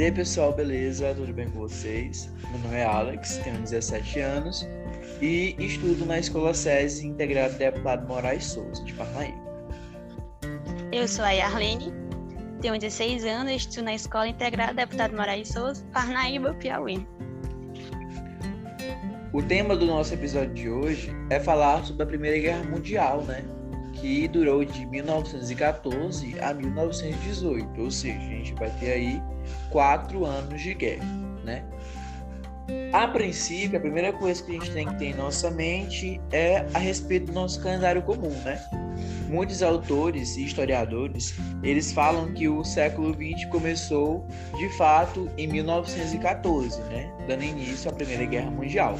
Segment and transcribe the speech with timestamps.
[0.00, 1.14] E aí pessoal, beleza?
[1.14, 2.32] Tudo bem com vocês?
[2.50, 4.66] Meu nome é Alex, tenho 17 anos
[5.20, 9.38] e estudo na Escola SESI integrado deputado Moraes Souza, de Parnaíba.
[10.90, 11.92] Eu sou a Yarlene,
[12.62, 17.06] tenho 16 anos e estudo na Escola Integrada Deputado Moraes Souza, Parnaíba, Piauí.
[19.34, 23.44] O tema do nosso episódio de hoje é falar sobre a Primeira Guerra Mundial, né?
[23.92, 29.22] Que durou de 1914 a 1918, ou seja, a gente vai ter aí
[29.70, 31.04] quatro anos de guerra,
[31.44, 31.64] né?
[32.92, 36.66] A princípio, a primeira coisa que a gente tem que ter em nossa mente é
[36.74, 38.60] a respeito do nosso calendário comum, né?
[39.28, 44.26] Muitos autores e historiadores, eles falam que o século XX começou,
[44.58, 47.12] de fato, em 1914, né?
[47.28, 48.98] Dando início à Primeira Guerra Mundial.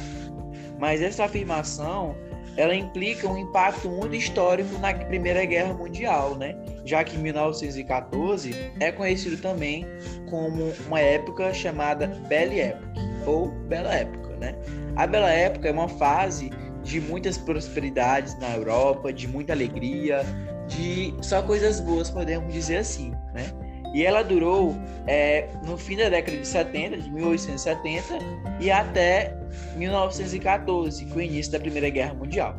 [0.79, 2.15] Mas essa afirmação,
[2.57, 6.55] ela implica um impacto muito histórico na Primeira Guerra Mundial, né?
[6.85, 9.85] Já que 1914 é conhecido também
[10.29, 14.55] como uma época chamada Belle Époque ou Bela Época, né?
[14.95, 16.49] A Bela Época é uma fase
[16.83, 20.23] de muitas prosperidades na Europa, de muita alegria,
[20.67, 23.45] de só coisas boas, podemos dizer assim, né?
[23.93, 24.75] E ela durou
[25.05, 28.19] é, no fim da década de 70, de 1870,
[28.59, 29.35] e até
[29.75, 32.55] 1914, com o início da Primeira Guerra Mundial.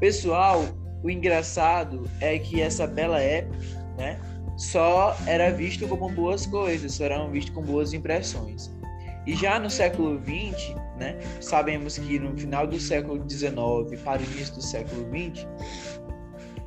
[0.00, 0.64] Pessoal,
[1.02, 3.56] o engraçado é que essa bela época,
[3.96, 4.18] né,
[4.56, 8.74] só era visto como boas coisas, só eram vistos com boas impressões.
[9.26, 14.24] E já no século XX, né, sabemos que no final do século XIX para o
[14.24, 15.46] início do século XX,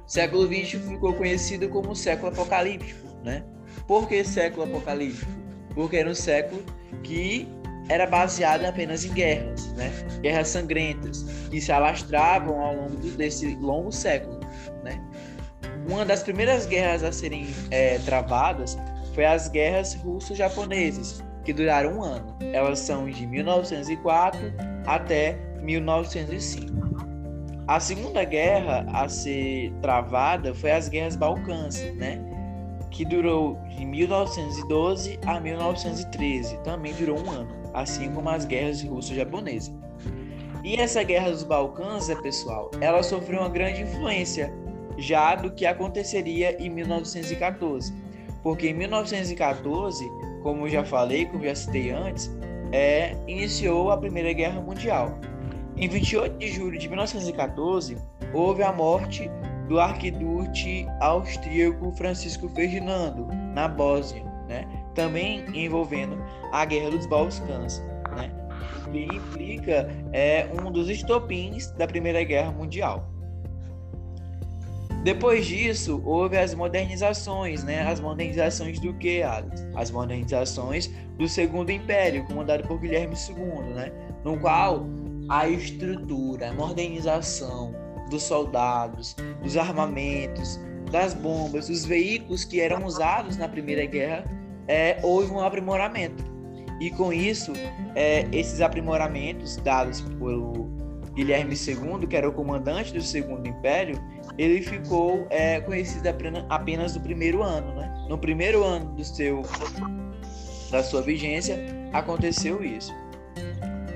[0.06, 3.09] século XX ficou conhecido como século apocalíptico.
[3.24, 3.44] Né?
[3.88, 5.32] Por que século apocalíptico?
[5.74, 6.64] Porque era um século
[7.04, 7.48] que
[7.90, 9.92] era baseado apenas em guerras, né?
[10.22, 14.40] guerras sangrentas, que se alastravam ao longo desse longo século.
[14.84, 15.02] Né?
[15.90, 18.78] Uma das primeiras guerras a serem é, travadas
[19.16, 22.38] foi as guerras russo-japonesas, que duraram um ano.
[22.54, 24.40] Elas são de 1904
[24.86, 26.80] até 1905.
[27.68, 32.20] A segunda guerra a ser travada foi as guerras balcãs, né?
[32.92, 39.74] Que durou de 1912 a 1913, também durou um ano, assim como as guerras russo-japonesas.
[40.64, 44.54] E essa guerra dos Balcãs, pessoal, ela sofreu uma grande influência
[44.98, 47.94] já do que aconteceria em 1914,
[48.44, 50.10] porque em 1914
[50.42, 52.32] como já falei, como já citei antes,
[52.72, 55.18] é, iniciou a Primeira Guerra Mundial.
[55.76, 57.98] Em 28 de julho de 1914,
[58.34, 59.30] houve a morte
[59.70, 64.68] do arquiduque austríaco Francisco Ferdinando, na Bósnia, né?
[64.96, 66.18] também envolvendo
[66.52, 67.80] a Guerra dos Balcãs,
[68.18, 68.32] né?
[68.92, 73.08] que implica é, um dos estopins da Primeira Guerra Mundial.
[75.04, 77.84] Depois disso, houve as modernizações, né?
[77.90, 79.22] As modernizações do que?
[79.74, 83.94] As modernizações do Segundo Império, comandado por Guilherme II, né?
[84.26, 84.86] No qual
[85.30, 87.74] a estrutura, a modernização
[88.10, 90.60] dos soldados, dos armamentos,
[90.92, 94.26] das bombas, dos veículos que eram usados na Primeira Guerra,
[94.68, 96.24] é, houve um aprimoramento.
[96.80, 97.54] E com isso,
[97.96, 100.70] é, esses aprimoramentos dados pelo
[101.14, 104.02] Guilherme II, que era o comandante do Segundo Império,
[104.38, 106.08] ele ficou é, conhecido
[106.50, 108.06] apenas no primeiro ano, né?
[108.08, 109.44] No primeiro ano do seu
[110.72, 111.58] da sua vigência
[111.92, 112.94] aconteceu isso.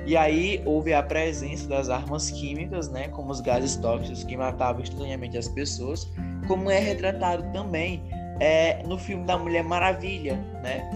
[0.05, 4.81] E aí houve a presença das armas químicas, né, como os gases tóxicos que matavam
[4.81, 6.11] instantaneamente as pessoas,
[6.47, 8.03] como é retratado também
[8.39, 10.89] é, no filme da Mulher Maravilha, né,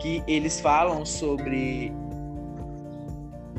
[0.00, 1.92] que eles falam sobre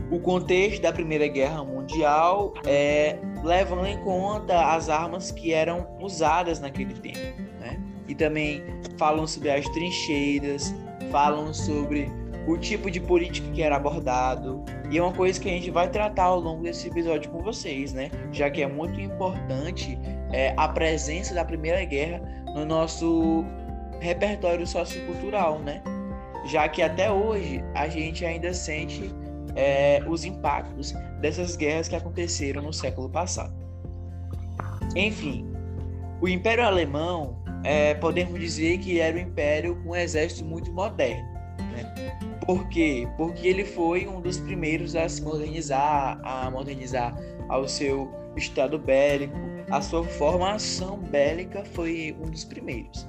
[0.09, 6.59] o contexto da Primeira Guerra Mundial, é, levando em conta as armas que eram usadas
[6.59, 7.41] naquele tempo.
[7.59, 7.81] Né?
[8.07, 8.63] E também
[8.97, 10.73] falam sobre as trincheiras,
[11.11, 12.09] falam sobre
[12.47, 14.63] o tipo de política que era abordado.
[14.89, 17.91] E é uma coisa que a gente vai tratar ao longo desse episódio com vocês,
[17.93, 18.09] né?
[18.31, 19.99] Já que é muito importante
[20.31, 22.21] é, a presença da Primeira Guerra
[22.55, 23.43] no nosso
[23.99, 25.83] repertório sociocultural, né?
[26.45, 29.13] Já que até hoje a gente ainda sente
[29.55, 33.53] é, os impactos dessas guerras que aconteceram no século passado.
[34.95, 35.45] Enfim,
[36.21, 41.36] o Império Alemão, é, podemos dizer que era um império com um exército muito moderno.
[41.83, 42.19] Né?
[42.45, 43.07] Por quê?
[43.17, 47.15] Porque ele foi um dos primeiros a se modernizar, a modernizar
[47.49, 49.35] ao seu estado bélico,
[49.69, 53.07] a sua formação bélica foi um dos primeiros.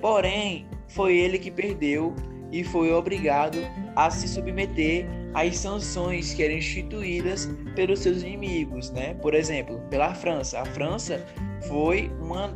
[0.00, 2.14] Porém, foi ele que perdeu
[2.52, 3.58] e foi obrigado
[3.96, 9.14] a se submeter às sanções que eram instituídas pelos seus inimigos, né?
[9.14, 10.60] Por exemplo, pela França.
[10.60, 11.24] A França
[11.68, 12.54] foi uma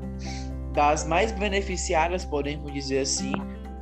[0.72, 3.32] das mais beneficiadas, podemos dizer assim,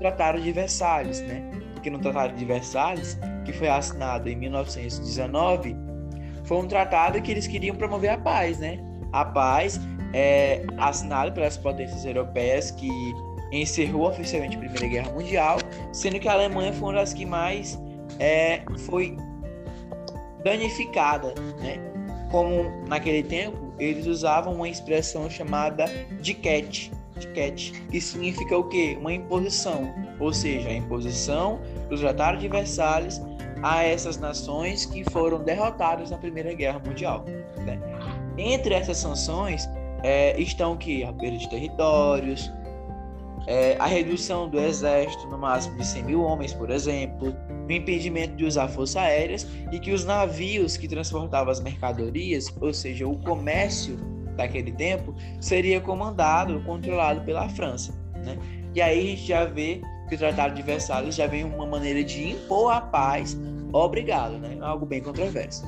[0.07, 1.51] Tratado de Versalhes, né?
[1.75, 5.77] Porque no Tratado de Versalhes, que foi assinado em 1919,
[6.45, 8.79] foi um tratado que eles queriam promover a paz, né?
[9.13, 9.81] A paz
[10.13, 12.89] é assinado pelas potências europeias que
[13.53, 15.59] encerrou oficialmente a Primeira Guerra Mundial,
[15.93, 17.79] sendo que a Alemanha foi uma das que mais
[18.21, 19.17] é, foi
[20.45, 21.79] danificada, né?
[22.31, 25.87] Como naquele tempo eles usavam uma expressão chamada
[26.21, 28.97] diquete, diquete, que significa o quê?
[29.01, 33.21] Uma imposição, ou seja, a imposição dos tratados de Versalhes
[33.63, 37.25] a essas nações que foram derrotadas na Primeira Guerra Mundial.
[37.59, 37.81] Né?
[38.37, 39.69] Entre essas sanções
[40.03, 42.53] é, estão que a perda de territórios,
[43.47, 47.35] é, a redução do exército no máximo de 100 mil homens, por exemplo,
[47.69, 52.75] o impedimento de usar forças aéreas e que os navios que transportavam as mercadorias, ou
[52.75, 53.99] seja, o comércio
[54.37, 57.95] daquele tempo, seria comandado, controlado pela França.
[58.25, 58.37] Né?
[58.75, 62.05] E aí a gente já vê que o Tratado de Versalhes já vem uma maneira
[62.05, 63.37] de impor a paz,
[63.73, 64.57] obrigado, né?
[64.61, 65.65] algo bem controverso.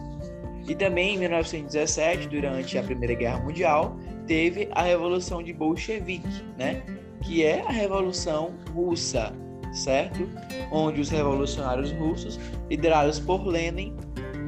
[0.69, 6.82] E também em 1917, durante a Primeira Guerra Mundial, teve a Revolução de Bolchevique, né?
[7.23, 9.32] que é a Revolução Russa,
[9.73, 10.29] certo?
[10.70, 12.38] Onde os revolucionários russos,
[12.69, 13.97] liderados por Lenin,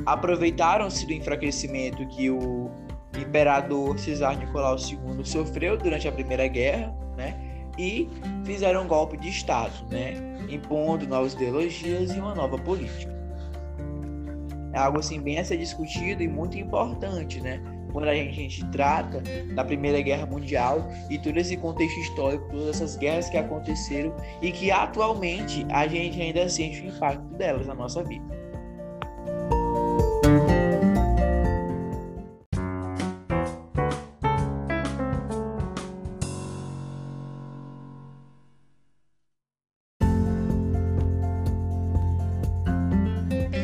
[0.06, 2.70] aproveitaram-se do enfraquecimento que o
[3.18, 7.36] imperador Cesar Nicolau II sofreu durante a Primeira Guerra, né?
[7.78, 8.08] E
[8.44, 10.14] fizeram um golpe de Estado, né?
[10.48, 13.18] Impondo novas ideologias e uma nova política.
[14.72, 17.60] É algo assim bem a ser discutido e muito importante, né?
[17.90, 19.22] quando a gente, a gente trata
[19.54, 24.50] da Primeira Guerra Mundial e todo esse contexto histórico, todas essas guerras que aconteceram e
[24.50, 28.39] que atualmente a gente ainda sente o impacto delas na nossa vida.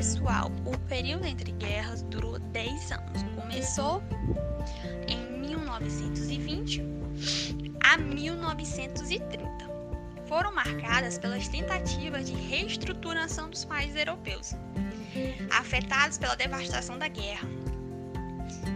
[0.06, 3.24] Pessoal, o período entre guerras durou 10 anos.
[3.34, 4.00] Começou
[5.08, 6.80] em 1920
[7.80, 9.48] a 1930.
[10.28, 14.54] Foram marcadas pelas tentativas de reestruturação dos países europeus,
[15.50, 17.48] afetados pela devastação da guerra.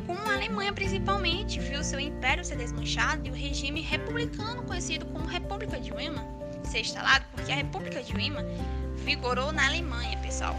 [0.09, 5.27] Como a Alemanha, principalmente, viu seu império ser desmanchado e o regime republicano, conhecido como
[5.27, 6.27] República de Weimar,
[6.65, 8.45] ser instalado, porque a República de Weimar
[8.97, 10.59] vigorou na Alemanha, pessoal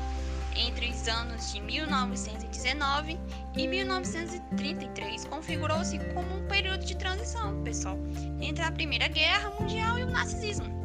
[0.55, 3.19] entre os anos de 1919
[3.55, 7.97] e 1933 configurou-se como um período de transição, pessoal,
[8.39, 10.81] entre a Primeira Guerra Mundial e o nazismo.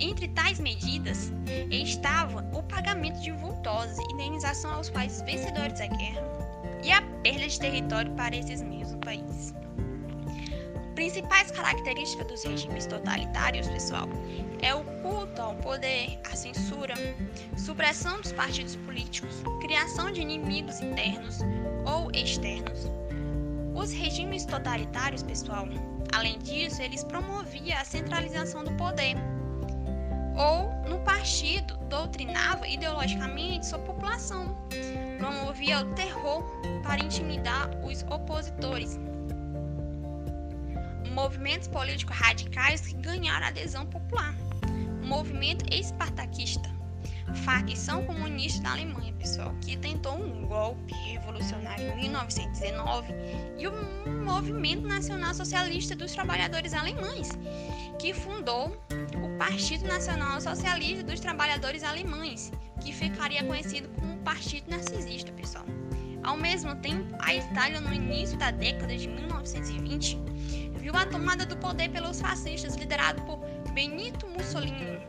[0.00, 1.32] Entre tais medidas
[1.70, 6.22] estava o pagamento de vultosa indenização aos países vencedores da guerra
[6.84, 9.54] e a perda de território para esses mesmos países.
[10.94, 14.08] Principais características dos regimes totalitários, pessoal,
[14.62, 16.94] é o culto ao poder, a censura,
[17.56, 21.38] supressão dos partidos políticos, criação de inimigos internos
[21.86, 22.90] ou externos.
[23.74, 25.66] Os regimes totalitários, pessoal,
[26.12, 29.16] além disso, eles promoviam a centralização do poder.
[30.36, 34.56] Ou no partido doutrinava ideologicamente sua população,
[35.18, 36.42] promovia o terror
[36.82, 38.98] para intimidar os opositores
[41.12, 44.34] movimentos políticos radicais que ganharam adesão popular.
[45.08, 46.68] Movimento espartaquista,
[47.36, 53.14] facção comunista da Alemanha, pessoal, que tentou um golpe revolucionário em 1919,
[53.56, 53.72] e o
[54.22, 57.30] Movimento Nacional Socialista dos Trabalhadores Alemães,
[57.98, 58.76] que fundou
[59.24, 65.64] o Partido Nacional Socialista dos Trabalhadores Alemães, que ficaria conhecido como Partido Narcisista, pessoal.
[66.22, 70.18] Ao mesmo tempo, a Itália, no início da década de 1920,
[70.76, 73.47] viu a tomada do poder pelos fascistas liderado por
[73.78, 75.06] Benito Mussolini.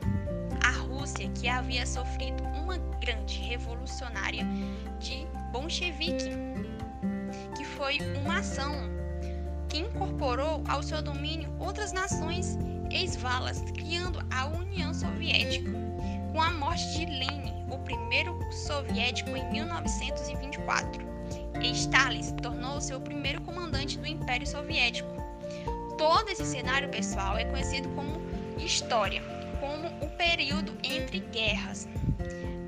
[0.63, 4.45] A Rússia, que havia sofrido uma grande revolucionária
[4.99, 6.29] de bolchevique,
[7.57, 8.75] que foi uma ação
[9.69, 12.59] que incorporou ao seu domínio outras nações
[12.91, 15.71] ex-valas, criando a União Soviética.
[16.31, 21.03] Com a morte de Lenin, o primeiro soviético em 1924,
[21.73, 25.19] Stalin tornou-se o primeiro comandante do Império Soviético
[25.99, 28.28] Todo esse cenário pessoal é conhecido como
[28.65, 29.21] história,
[29.59, 31.87] como o período entre guerras.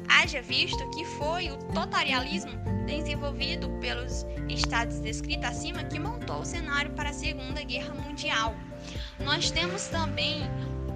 [0.10, 2.52] Haja visto que foi o totalitarianismo
[2.86, 8.54] desenvolvido pelos estados descritos acima que montou o cenário para a Segunda Guerra Mundial.
[9.20, 10.42] Nós temos também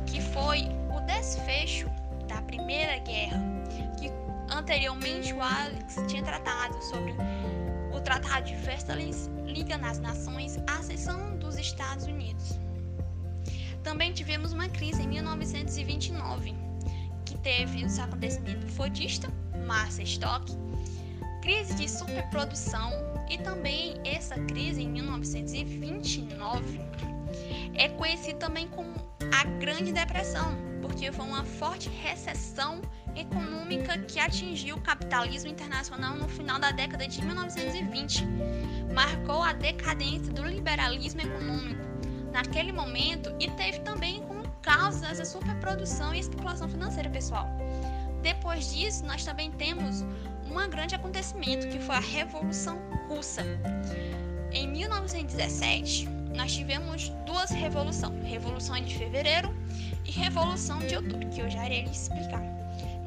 [0.06, 0.64] que foi
[0.96, 1.90] o desfecho
[2.28, 3.42] da Primeira Guerra,
[4.00, 4.12] que
[4.54, 7.16] anteriormente o Alex tinha tratado sobre
[7.94, 12.65] o Tratado de Versalhes Liga nas Nações, a seção dos Estados Unidos.
[13.86, 16.56] Também tivemos uma crise em 1929,
[17.24, 19.32] que teve os acontecimentos fodista,
[19.68, 20.54] massa estoque,
[21.44, 22.92] crise de superprodução
[23.30, 26.80] e também essa crise em 1929
[27.76, 28.96] é conhecida também como
[29.32, 32.82] a Grande Depressão, porque foi uma forte recessão
[33.16, 38.26] econômica que atingiu o capitalismo internacional no final da década de 1920.
[38.92, 41.95] Marcou a decadência do liberalismo econômico
[42.36, 47.48] naquele momento e teve também como causa essa superprodução e especulação financeira, pessoal.
[48.22, 50.02] Depois disso, nós também temos
[50.52, 52.78] um grande acontecimento que foi a Revolução
[53.08, 53.42] Russa.
[54.52, 59.56] Em 1917, nós tivemos duas revoluções, Revolução de Fevereiro
[60.04, 62.44] e Revolução de Outubro, que eu já irei explicar.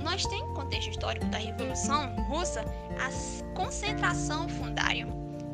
[0.02, 2.64] Nós temos, contexto histórico da Revolução Russa,
[2.99, 5.06] a concentração fundária,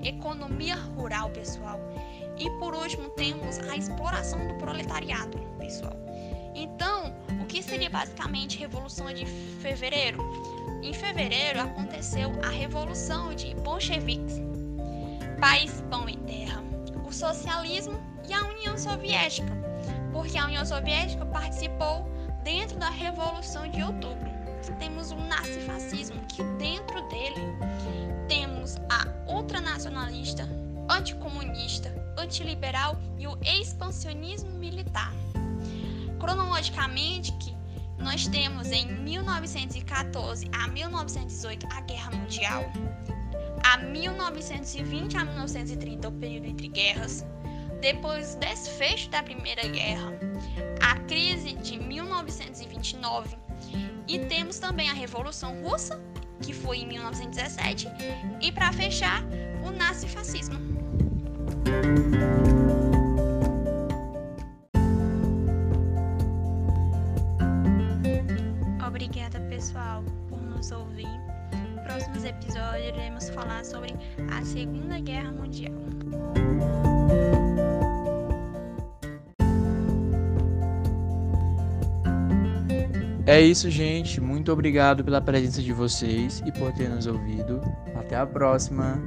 [0.03, 1.81] economia rural, pessoal.
[2.39, 5.97] E por último, temos a exploração do proletariado, pessoal.
[6.55, 10.19] Então, o que seria basicamente Revolução de Fevereiro?
[10.83, 14.41] Em fevereiro aconteceu a Revolução de Bolcheviques,
[15.41, 16.63] País Pão e Terra,
[17.07, 17.99] o socialismo
[18.29, 19.51] e a União Soviética,
[20.13, 22.07] porque a União Soviética participou
[22.43, 24.31] dentro da Revolução de Outubro.
[24.79, 27.41] Temos o nazifascismo, que dentro dele
[28.29, 30.49] temos a ultranacionalista,
[30.89, 35.13] anticomunista, antiliberal e o expansionismo militar.
[36.19, 37.55] Cronologicamente, que
[37.99, 42.65] nós temos em 1914 a 1918 a Guerra Mundial,
[43.65, 47.25] a 1920 a 1930 o período entre guerras,
[47.81, 50.13] depois do desfecho da Primeira Guerra,
[50.83, 53.37] a crise de 1929
[54.07, 56.01] e temos também a Revolução Russa,
[56.41, 57.89] que foi em 1917,
[58.41, 59.23] e para fechar,
[59.67, 60.74] o nazifascismo.
[68.87, 71.09] Obrigada, pessoal, por nos ouvir.
[71.85, 73.95] Próximos episódios iremos falar sobre
[74.31, 75.73] a Segunda Guerra Mundial.
[83.27, 84.21] É isso, gente.
[84.21, 87.61] Muito obrigado pela presença de vocês e por ter nos ouvido.
[87.95, 89.03] Até a próxima.